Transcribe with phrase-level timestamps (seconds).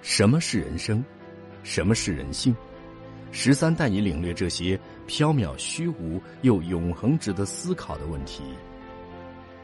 [0.00, 1.04] 什么是人生？
[1.64, 2.54] 什么是人性？
[3.32, 8.42] 十三带你领略这些缥缈虚无又永恒、值得思考的问题。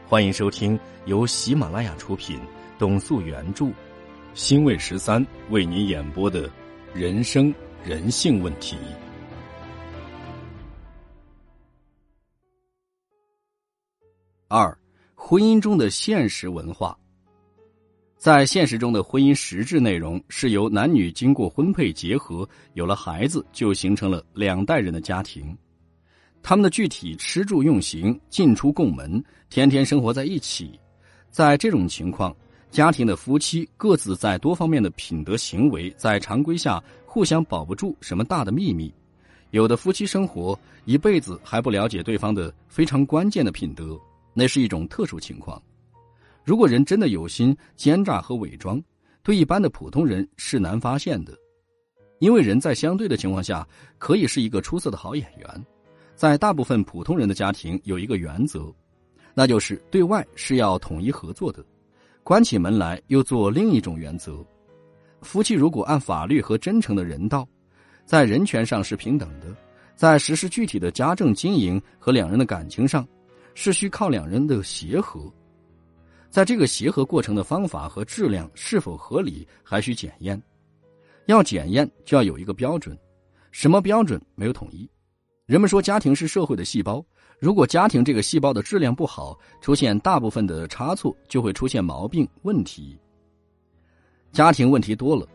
[0.05, 2.39] 欢迎收听由喜马拉雅出品、
[2.77, 3.71] 董素原著、
[4.33, 6.47] 新卫十三为您演播的
[6.93, 8.75] 《人生人性问题》
[14.47, 14.77] 二：
[15.15, 16.95] 婚姻中的现实文化。
[18.25, 25.55] 在现实中的婚姻实质内容是由男女经过婚配结合，有了孩子，就形成了两代人的家庭。
[26.41, 30.71] 他们的具体吃住用行、进出共门，天天生活在一起。
[31.29, 32.35] 在这种情况，
[32.71, 38.91] 家庭的夫妻各自在多方面的品德行为，在常规下互相保不住什么大的秘密。
[39.51, 43.95] 有的夫妻生活一辈子还不了解对方的非常关键的品德，
[44.33, 45.61] 那是一种特殊情况。
[46.45, 48.79] 如果人真的有心奸诈和伪装，
[49.23, 51.33] 对一般的普通人是难发现的，
[52.19, 55.65] 因为人在相对的情况下可以是一个出色的好演员。
[56.15, 58.71] 在大部分普通人的家庭有一个原则，
[59.33, 61.65] 那就是对外是要统一合作的，
[62.23, 64.45] 关起门来又做另一种原则。
[65.23, 67.47] 夫妻如果按法律和真诚的人道，
[68.05, 69.47] 在人权上是平等的，
[69.95, 73.05] 在实施具体的家政经营和两人的感情上，
[73.55, 75.33] 是需靠两人的协和。
[76.35, 80.43] 在这个协和过程的方法和质量是否合理，还需检验。
[81.27, 82.93] 要检验，就要有一个标准。
[83.51, 84.85] 什么标准没有统一？
[85.45, 87.01] 人们说家庭是社会的细胞，
[87.39, 92.99] 如果家庭这个细胞的质量不好，出现大部分的差错，就会出现毛病问题。
[94.33, 95.25] 家庭问题多了，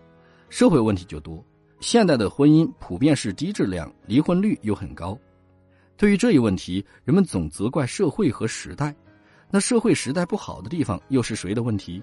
[0.51, 1.43] 社会问题就多。
[1.81, 5.19] 现代的婚姻普遍是低质量，离婚率又很高。
[5.97, 8.95] 对于这一问题，人们总责怪社会和时代。
[9.51, 12.03] 那社会时代不好的地方又是谁的问题？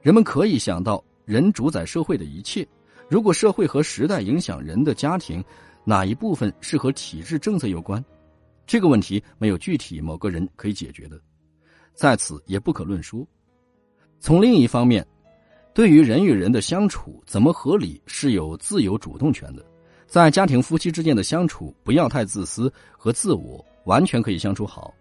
[0.00, 2.66] 人们可以想到，人主宰社会的一切。
[3.08, 5.44] 如果社会和时代影响人的家庭，
[5.84, 8.02] 哪一部分是和体制政策有关？
[8.66, 11.20] 这个问题没有具体某个人可以解决的，
[11.92, 13.26] 在此也不可论说。
[14.20, 15.06] 从另一方面，
[15.74, 19.64] 对于人与人的相处怎么合理，是有自由主动权的。
[20.06, 24.94] 在家庭夫妻之间的相处，不要太自私和自我，完全可以相处好。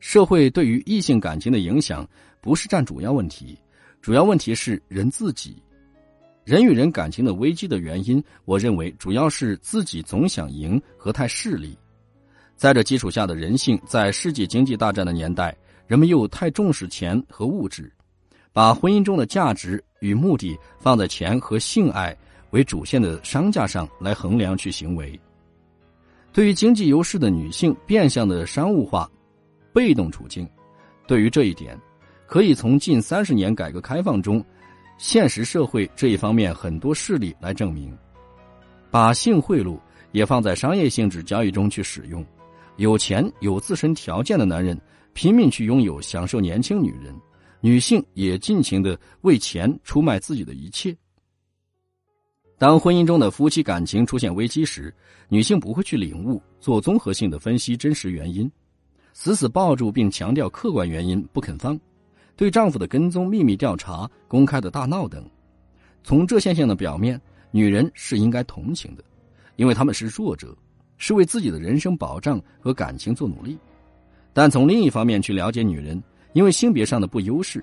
[0.00, 2.08] 社会对于异性感情的影响
[2.40, 3.56] 不是占主要问题，
[4.00, 5.62] 主要问题是人自己。
[6.42, 11.78] 人与人感情的危机的原因，我认为主要是自己总想赢和太势利。
[12.56, 15.54] 在这基础下的人性，在世界经济大战的年代，
[15.86, 17.92] 人们又太重视钱和物质，
[18.52, 22.16] 把婚姻中的价值与目的放在钱和性爱
[22.50, 25.18] 为主线的商价上来衡量去行为。
[26.32, 29.08] 对于经济优势的女性，变相的商务化。
[29.72, 30.48] 被动处境，
[31.06, 31.78] 对于这一点，
[32.26, 34.44] 可以从近三十年改革开放中，
[34.98, 37.96] 现实社会这一方面很多事例来证明。
[38.90, 39.78] 把性贿赂
[40.12, 42.24] 也放在商业性质交易中去使用，
[42.76, 44.80] 有钱有自身条件的男人
[45.12, 47.14] 拼命去拥有、享受年轻女人，
[47.60, 50.96] 女性也尽情的为钱出卖自己的一切。
[52.58, 54.92] 当婚姻中的夫妻感情出现危机时，
[55.28, 58.50] 女性不会去领悟、做综合性的分析真实原因。
[59.12, 61.78] 死死抱住并强调客观原因不肯放，
[62.36, 65.24] 对丈夫的跟踪、秘密调查、公开的大闹等，
[66.02, 67.20] 从这现象的表面，
[67.50, 69.04] 女人是应该同情的，
[69.56, 70.56] 因为他们是弱者，
[70.96, 73.58] 是为自己的人生保障和感情做努力。
[74.32, 77.62] 但从另一方面去了解女人，因为性别上的不优势，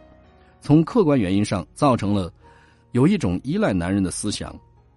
[0.59, 2.31] 从客观原因上造成了
[2.91, 4.53] 有一种依赖男人的思想，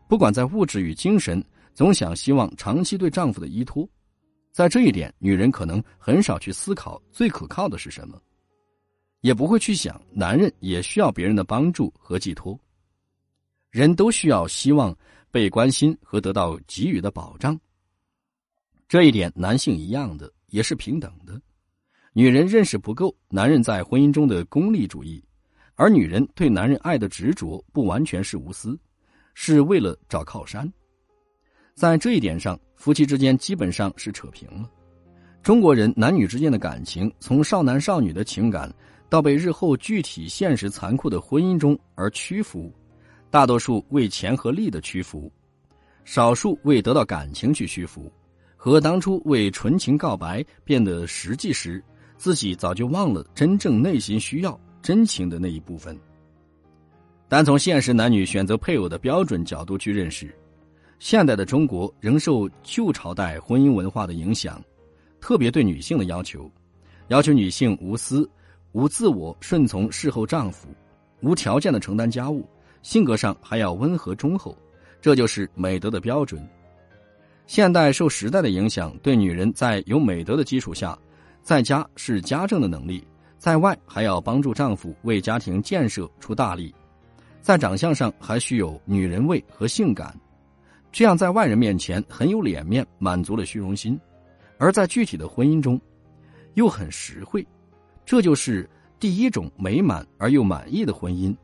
[0.09, 3.89] 不管在物质与精神，总想希望长期对丈夫的依托。
[4.51, 8.21] 在这一点，女人可能很少去思考最可靠的是什么，
[9.21, 12.59] 也不会去想男人也需要别人的帮助和寄托。
[13.71, 14.97] 人都需要希望
[15.31, 17.59] 被关心和得到给予的保障。
[18.89, 21.41] 这一点，男性一样的也是平等的。
[22.13, 25.25] 女人认识不够男人在婚姻中的功利主义，
[25.77, 28.77] 而女人对男人爱的执着不完全是无私，
[29.33, 30.71] 是为了找靠山。
[31.81, 34.69] 在这一点上，夫妻之间基本上是扯平了。
[35.43, 38.71] 中国人男女之间的感情，从少男少女的情感，
[39.09, 42.71] 到被日后具体现实残酷的婚姻中而屈服，
[43.31, 45.33] 大多数为钱和利的屈服，
[46.05, 48.13] 少数为得到感情去屈服，
[48.59, 51.83] 和当初为纯情告白变得实际时，
[52.19, 55.99] 自己早就忘了真正内心需要真情的那一部分。
[57.27, 60.31] 单从现实男女选择配偶的标准角度去认识。
[61.01, 64.63] 现代的中国仍受旧朝代婚姻文化的影响，
[65.19, 66.49] 特别对女性的要求，
[67.09, 68.29] 要求女性无私、
[68.73, 70.69] 无自我、顺从侍候丈夫，
[71.23, 72.47] 无条件的承担家务，
[72.83, 74.55] 性格上还要温和忠厚，
[75.01, 76.47] 这就是美德的标准。
[77.47, 80.97] 现代受时代的影响，对女人在有美德的基础下，
[81.43, 83.03] 在家是家政的能力，
[83.39, 86.75] 在外还要帮助丈夫为家庭建设出大力，
[87.41, 90.15] 在长相上还需有女人味和性感，
[90.93, 93.97] 这样在外人面前很有脸面，满足了虚荣心；
[94.59, 95.81] 而在具体的婚姻中，
[96.55, 97.47] 又很实惠，
[98.05, 101.35] 这就是第一种美满而又满意的婚姻。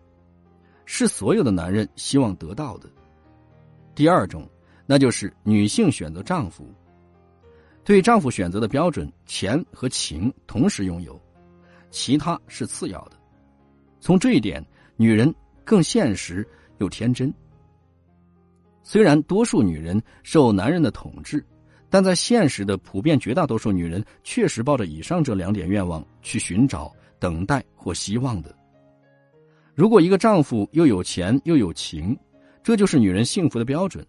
[0.85, 2.89] 是所有的男人希望得到的。
[3.95, 4.49] 第二种，
[4.85, 6.65] 那就是女性选择丈夫。
[7.83, 11.21] 对丈夫选择的标准，钱和情同时拥有，
[11.91, 13.13] 其他是次要的。
[14.01, 14.65] 从这一点，
[14.97, 15.33] 女人
[15.65, 16.47] 更现实
[16.79, 17.33] 又天真。
[18.89, 21.45] 虽然多数女人受男人的统治，
[21.91, 28.57] 但在现实的普遍绝大多数女人，确实抱着以上这两点愿望去寻找、等待或希望的。
[29.75, 32.17] 如果一个丈夫又有钱又有情，
[32.63, 34.07] 这就是女人幸福的标准。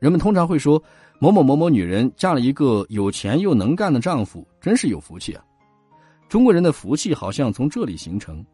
[0.00, 0.82] 人们通常会说，
[1.20, 5.44] 某某某某女人嫁了一个有钱又能干的丈夫，真是有福气啊！
[6.28, 8.44] 中国人的福气好像从这里形成。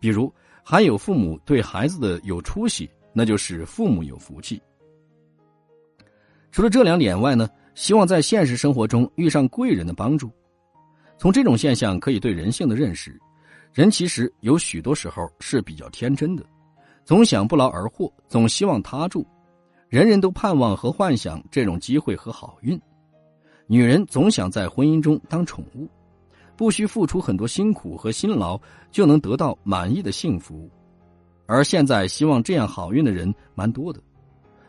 [0.00, 4.60] 比如，还有父母对孩子的有出息，那就是父母有福气。
[6.56, 10.32] 除了这两点外呢，希望在现实生活中遇上贵人的帮助。
[11.18, 13.20] 从这种现象可以对人性的认识。
[13.74, 16.42] 人其实有许多时候是比较天真的，
[17.04, 19.26] 总想不劳而获，总希望他助，
[19.90, 22.80] 人人都盼望和幻想这种机会和好运。
[23.66, 25.86] 女人总想在婚姻中当宠物，
[26.56, 28.58] 不需付出很多辛苦和辛劳
[28.90, 30.70] 就能得到满意的幸福，
[31.44, 34.00] 而现在希望这样好运的人蛮多的，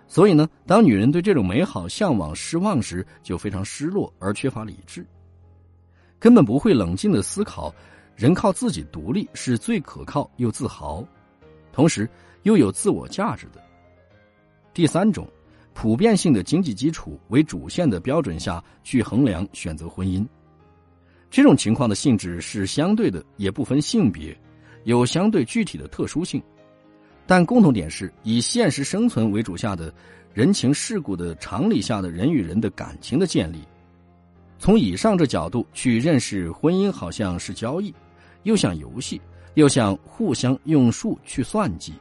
[0.08, 5.06] 所以呢，当女人对这种美好向往失望时，就非常失落而缺乏理智，
[6.18, 7.74] 根本不会冷静的思考。
[8.16, 11.06] 人靠自己独立是最可靠又自豪，
[11.72, 12.10] 同时
[12.42, 13.62] 又有自我价值的。
[14.74, 15.28] 第三种，
[15.76, 20.26] 普遍性的经济基础为主线的标准下去衡量选择婚姻，
[21.30, 24.36] 这种情况的性质是相对的，也不分性别，
[24.86, 26.42] 有相对具体的特殊性，
[27.28, 29.94] 但共同点是以现实生存为主下的
[30.34, 33.60] 人情世故的常理下的人与人的感情的建立。
[34.58, 37.94] 从以上这角度去认识婚姻，好像是交易。
[38.44, 39.20] 又像游戏，
[39.56, 41.92] 又像互相用数去算计。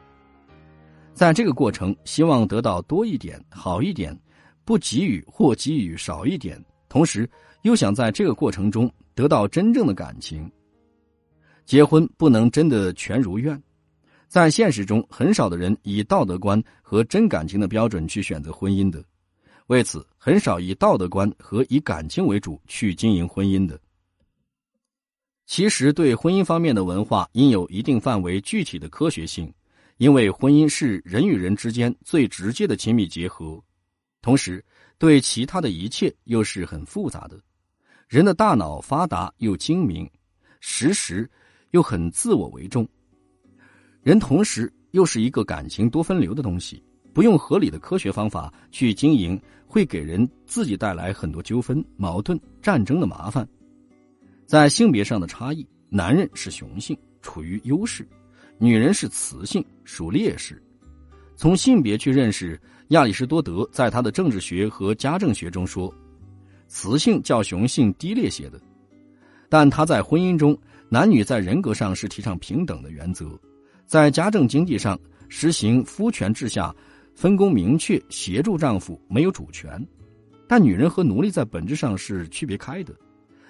[1.12, 4.17] 在这个过程，希望得到多一点、好一点，
[4.64, 7.29] 不给予或给予少一点，同时
[7.62, 10.49] 又想在这个过程中得到真正的感情。
[11.64, 13.61] 结婚不能真的全如愿，
[14.28, 19.02] 在现实中，很少的人以道德观和真感情的标准去选择婚姻的，
[19.69, 23.81] 为此，很少以道德观和以感情为主去经营婚姻的。
[25.46, 29.52] 其实，对婚姻方面的文化应有一定范围具体的科学性，
[29.96, 33.62] 因为婚姻是人与人之间最直接的亲密结合，
[34.20, 34.62] 同时
[34.99, 37.40] 对其他的一切又是很复杂的。
[38.08, 40.08] 人的大脑发达又精明，
[40.58, 41.31] 时时
[41.70, 42.87] 又很自我为重。
[44.06, 46.81] 人同时又是一个感情多分流的东西，
[47.12, 49.37] 不用合理的科学方法去经营，
[49.67, 53.44] 会给人自己带来很多纠纷、矛盾、战争的麻烦。
[54.47, 58.05] 在性别上的差异，男人是雄性，处于优势；
[58.58, 60.62] 女人是雌性，属劣势。
[61.35, 62.56] 从性别去认识，
[62.91, 65.93] 亚里士多德在他的政治学和家政学中说，
[66.69, 68.60] 雌性较雄性低劣些的。
[69.48, 70.56] 但他在婚姻中，
[70.89, 73.36] 男女在人格上是提倡平等的原则，
[73.86, 76.74] 在家政经济上实行夫权制下，
[77.14, 79.81] 分工明确，协助丈夫没有主权。
[80.48, 82.93] 但女人和奴隶在本质上是区别开的。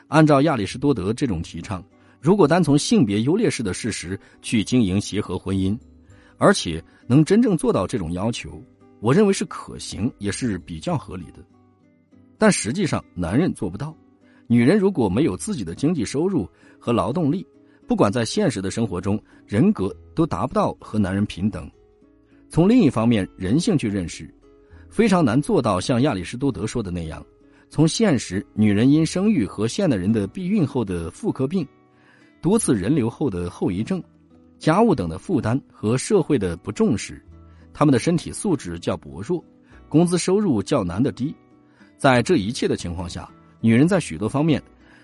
[0.09, 1.83] 按照亚里士多德这种提倡，
[2.21, 5.79] 如果单从性别优劣势的事实去经营协和婚姻，
[6.37, 8.63] 而且能真正做到这种要求，
[9.01, 11.45] 我认为是可行，也是比较合理的。
[12.37, 13.97] 但实际上，男人做不到。
[14.47, 17.45] 女人如果没有自己的经济收入和劳动力，
[17.87, 21.71] 不管在现实的生活中，人格都达不到和男人平等。
[22.49, 24.33] 从另一方面，人性去认识，
[24.89, 27.25] 非常难做到像亚里士多德说的那样。
[27.69, 31.67] 从现实，女人因生育和现代人的避孕后的妇科病、
[32.41, 34.03] 多次人流后的后遗症、
[34.59, 37.21] 家务等的负担和社会的不重视，
[37.73, 39.45] 他们的身体素质较薄弱，
[39.89, 41.35] 工资收入较难的低。
[41.97, 43.29] 在这一切的情况下，
[43.61, 44.63] 女人在许多方面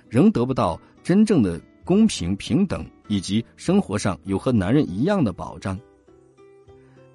[0.09, 5.79] 仍得不到真正的公平平等，以及生活上有和男人一样的保障。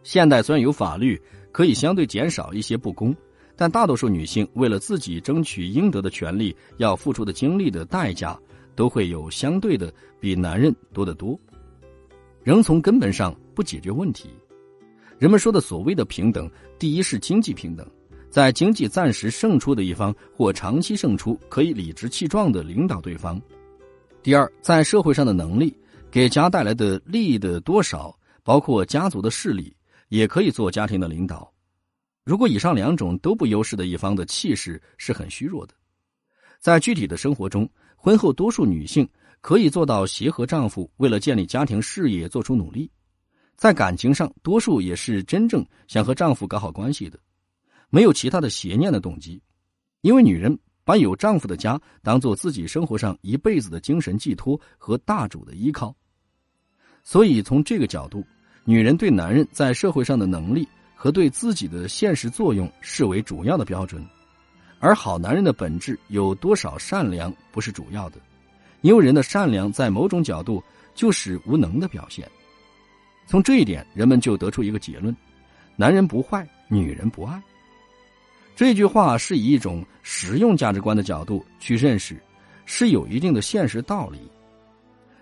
[0.03, 1.21] 现代虽然有法律
[1.51, 3.15] 可以相对减少一些不公。
[3.59, 8.39] 但大多数女性为了自己争取应得的权利，要付出的精力的代价，
[8.75, 11.35] 都会有相对的比男人多得多，
[12.43, 14.29] 仍从根本上不解决问题。
[15.17, 16.47] 人们说的所谓的平等，
[16.77, 17.83] 第一是经济平等，
[18.29, 23.41] 在经济暂时胜出的一方或长期胜出，可以理直气壮的领导对方；
[24.27, 25.73] 第二，在社会上的能力，
[26.11, 29.73] 给家带来的利益的多少，包括家族的势力，
[30.09, 31.49] 也可以做家庭的领导。
[32.25, 35.73] 如果以上两种都不优势的一方的气势是很虚弱的，
[36.59, 39.07] 在具体的生活中，婚后多数女性
[39.39, 42.91] 可以做到协和丈夫为了建立家庭事业做出努力。
[43.55, 47.17] 在感情上，多数也是真正想和丈夫搞好关系的，
[47.89, 49.41] 没有其他的邪念的动机。
[50.01, 55.93] 因为女人把有丈夫的家当做自己生活上一辈子的精神寄托和大主的依靠，
[57.03, 58.25] 所以从这个角度，
[58.63, 60.65] 女人对男人在社会上的能力
[60.95, 64.01] 和对自己的现实作用视为主要的标准，
[64.79, 68.17] 而好男人的本质有多少善良不是主要的，
[68.79, 70.63] 因为人的善良在某种角度
[70.95, 72.25] 就是无能的表现。
[73.25, 75.13] 从这一点，人们就得出一个结论：
[75.75, 77.43] 男人不坏，女人不爱。
[78.57, 82.19] 这句话是以一种实用价值观的角度去认识，
[82.65, 84.17] 是有一定的现实道理。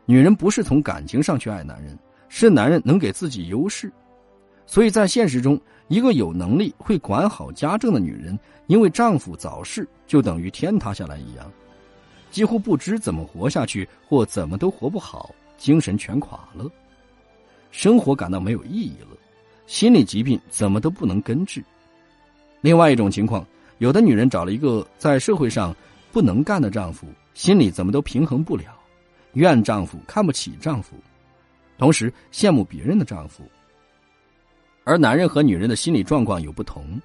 [0.05, 1.99] 女人不是从感情上去爱男人，
[2.29, 3.91] 是男人能给自己优势。
[4.65, 11.51] 所以在现实中，一个有能力会管好家政的女人，因为丈夫早逝，就等于天塌下来一样，
[12.31, 16.71] 几乎不知怎么活下去，或怎么都活不好，精神全垮了。
[17.69, 19.17] 生活感到没有意义了，
[19.67, 21.61] 心理疾病怎么都不能根治。
[22.65, 23.45] 另外一种情况，
[23.77, 25.72] 有的女人找了一个在社会上
[26.12, 27.05] 不能干的丈夫，
[27.36, 28.75] 心里怎么都平衡不了，
[29.34, 30.95] 怨丈夫，看不起丈夫，
[31.77, 33.43] 同时羡慕别人的丈夫。
[34.84, 37.00] 而男人和女人的心理状况有不同，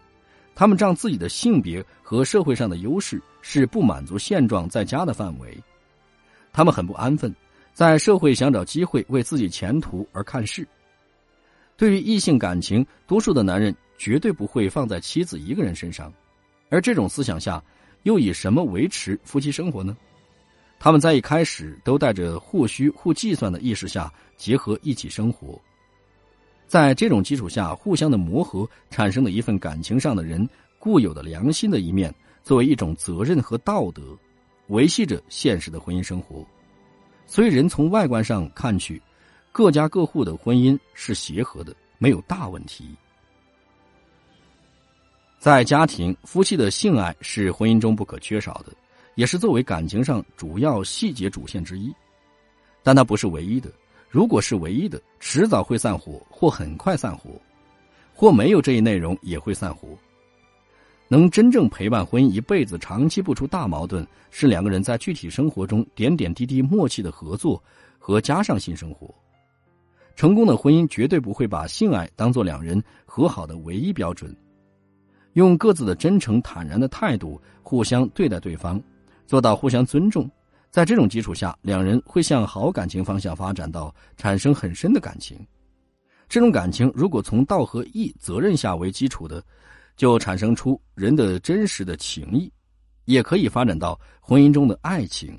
[0.54, 5.54] 他们仗自己的性别和社会上的优势，是不满足现状在家的范围，
[6.54, 7.30] 他们很不安分。
[7.74, 10.66] 在社会想找机会为自己前途而看事。
[11.76, 16.10] 对于异性感情，多数的男人绝对不会放在妻子一个人身上，
[16.70, 17.62] 而这种思想下，
[18.04, 19.94] 又以什么维持夫妻生活呢？
[20.78, 25.60] 他们在一开始都带着互需互计算的意识下结合一起生活，
[26.66, 34.16] 在这种基础下互相的磨合，产生的一份感情上的人固有的良心的一面，作为一种责任和道德，
[34.68, 36.42] 维系着现实的婚姻生活。
[37.26, 38.98] 所以，人从外观上看去，
[39.52, 42.96] 各家各户的婚姻是协和的，没有大问题。
[45.40, 48.74] 在家庭，夫妻的性爱是婚姻中不可缺少的，
[49.14, 51.90] 也是作为感情上主要细节主线之一。
[52.82, 53.72] 但它不是唯一的。
[54.10, 57.30] 如果是唯一的，迟早会散伙，或很快散伙，
[58.12, 59.88] 或没有这一内容也会散伙。
[61.08, 67.62] 能真正陪伴婚姻一辈子、长期不出大矛盾，是两个人在具体生活中点点滴滴默契的合作
[67.98, 69.08] 和加上性生活。
[70.14, 74.36] 成功的婚姻绝对不会把性爱当做两人和好的唯一标准，
[75.40, 78.78] 用各自的真诚坦然的态度互相对待对方，
[79.26, 80.30] 做到互相尊重。
[80.70, 85.34] 在这种基础下，两人会向好感情方向发展，到产生很深的感情。
[86.28, 89.42] 这种感情如果从道和义、责任下为基础的。
[89.96, 92.50] 就产生出人的真实的情谊，
[93.04, 95.38] 也可以发展到婚姻中的爱情，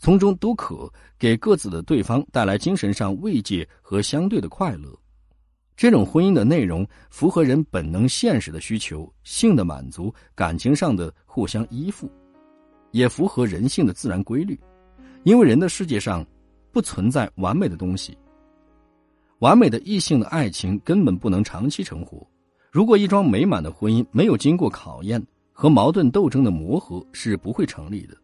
[0.00, 4.92] 从中都可给各自的对方带来精神上慰藉和相对的快乐。
[5.76, 12.10] 这种婚姻的内容符合人本能现实的需求，性的满足，感情上的互相依附，
[12.92, 14.58] 也符合人性的自然规律。
[15.22, 16.24] 因为人的世界上
[16.72, 18.16] 不存在完美的东西，
[19.40, 22.26] 完美的异性的爱情根本不能长期成活。
[22.70, 28.16] 如果一桩美满的婚姻没有经过考验和矛盾斗争的磨合，是不会成立的。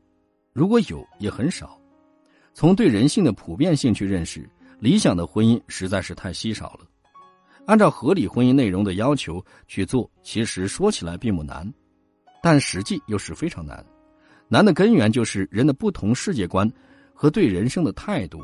[0.54, 1.78] 如果有，也很少。
[2.54, 6.87] 从对人性的普遍性去认识，理想的婚姻实在是太稀少了。
[7.66, 11.73] 按照合理婚姻内容的要求去做，其实说起来并不难，
[12.42, 13.85] 但实际又是非常难。
[14.49, 16.71] 难的根源就是人的不同世界观
[17.14, 18.40] 和对人生的态度。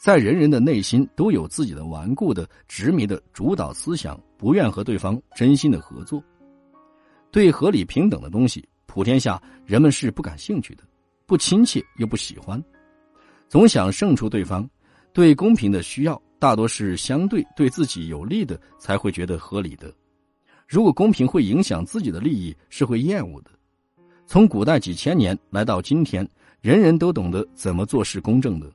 [0.00, 6.20] 在人人的内心都有自己的顽固的、执迷的主导思想，不愿和对方真心的合作。
[7.30, 10.82] 对合理平等的东西，普天下人们是不感兴趣的，
[11.24, 12.60] 不亲切又不喜欢，
[13.48, 14.68] 总想胜出对方。
[15.12, 19.94] 对公平的需要，大多是相对对自己有利的才会觉得合理的。
[20.66, 23.50] 如果公平会影响自己的利益，是会厌恶的。
[24.26, 26.28] 从古代几千年来到今天，
[26.60, 28.68] 人人都懂得怎么做是公正的。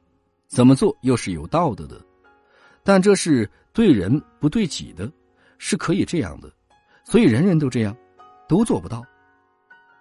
[0.47, 1.99] 怎么做又是有道德的，
[2.85, 5.11] 但这是对人不对己的，
[5.57, 6.49] 是可以这样的，
[7.03, 7.93] 所以人人都这样，
[8.47, 9.03] 都做不到。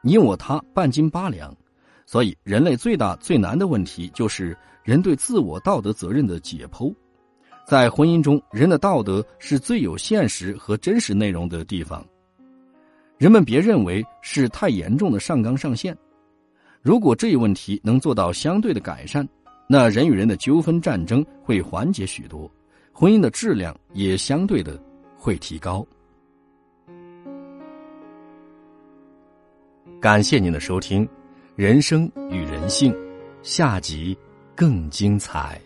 [0.03, 1.53] 你我他半斤八两，
[2.07, 6.95] 所以人类最大最难的问题就是人对自我道德责任的解剖。
[7.67, 12.07] 在婚姻中，人的道德是最有现实和真实内容的地方。
[13.19, 15.97] 人们别认为是太严重的上纲上线。
[16.81, 19.29] 如果这一问题能做到相对的改善，
[19.67, 22.49] 那人与人的纠纷战争会缓解许多，
[22.93, 24.81] 婚姻的质量也相对的
[25.17, 25.85] 会提高。
[30.01, 31.05] 感谢您的收听，
[31.57, 32.93] 《人生与人性》
[33.43, 34.17] 下集
[34.55, 35.61] 更精彩。